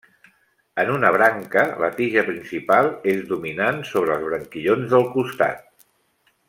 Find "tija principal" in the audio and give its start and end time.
1.99-2.91